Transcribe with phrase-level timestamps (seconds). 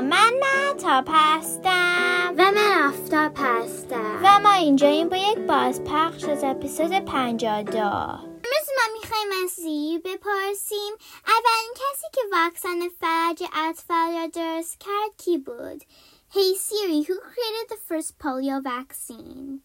[0.00, 6.90] من معتاب هستم و من آفتاب هستم و ما اینجاییم با یک بازپخش از اپیزود
[6.90, 10.94] 52 امروز ما میخوایم از زیر بپرسیم
[11.26, 15.82] اولین کسی که واکسن فلج اطفال را درست کرد کی بود؟
[16.30, 19.62] Hey Siri, who created the first polio vaccine?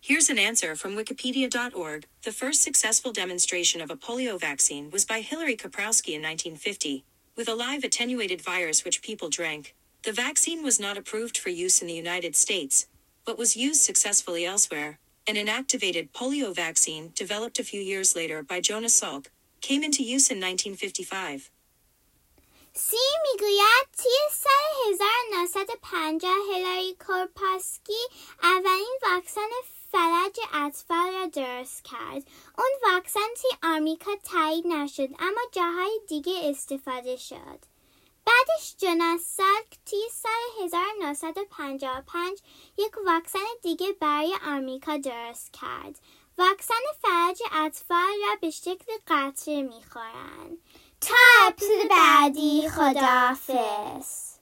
[0.00, 2.06] Here's an answer from Wikipedia.org.
[2.24, 7.04] The first successful demonstration of a polio vaccine was by Hilary Koprowski in 1950,
[7.35, 9.75] with a live attenuated virus which people drank.
[10.03, 12.87] The vaccine was not approved for use in the United States,
[13.25, 14.99] but was used successfully elsewhere.
[15.27, 19.27] An inactivated polio vaccine, developed a few years later by Jonas Salk,
[19.61, 21.51] came into use in 1955.
[22.73, 28.01] سی میگوید توی سال 1950 هیلاری کورپاسکی
[28.43, 29.49] اولین واکسن
[29.92, 32.22] فلج اطفال را درست کرد.
[32.58, 37.58] اون واکسن توی آمریکا تایید نشد اما جاهای دیگه استفاده شد.
[38.26, 42.38] بعدش جوناس سالک توی سال 1955
[42.78, 45.98] یک واکسن دیگه برای آمریکا درست کرد.
[46.38, 50.58] واکسن فلج اطفال را به شکل قطره می‌خورن.
[51.00, 51.14] تا
[51.46, 54.32] اپیزود بعدی خداحافظ.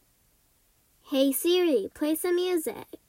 [1.10, 2.99] Hey Siri, play some music.